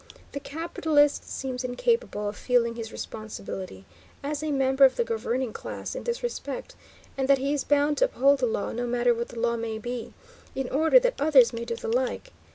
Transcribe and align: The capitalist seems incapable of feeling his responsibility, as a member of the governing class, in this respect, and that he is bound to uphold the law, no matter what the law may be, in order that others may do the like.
The 0.31 0.39
capitalist 0.39 1.29
seems 1.29 1.63
incapable 1.63 2.27
of 2.27 2.35
feeling 2.35 2.73
his 2.73 2.91
responsibility, 2.91 3.85
as 4.23 4.41
a 4.41 4.49
member 4.49 4.83
of 4.83 4.95
the 4.95 5.03
governing 5.03 5.53
class, 5.53 5.93
in 5.93 6.05
this 6.05 6.23
respect, 6.23 6.73
and 7.19 7.27
that 7.27 7.37
he 7.37 7.53
is 7.53 7.63
bound 7.63 7.99
to 7.99 8.05
uphold 8.05 8.39
the 8.39 8.47
law, 8.47 8.71
no 8.71 8.87
matter 8.87 9.13
what 9.13 9.27
the 9.27 9.39
law 9.39 9.57
may 9.57 9.77
be, 9.77 10.15
in 10.55 10.67
order 10.69 10.99
that 10.99 11.21
others 11.21 11.53
may 11.53 11.65
do 11.65 11.75
the 11.75 11.87
like. 11.87 12.31